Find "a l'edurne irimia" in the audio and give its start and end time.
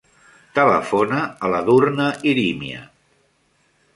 1.25-2.83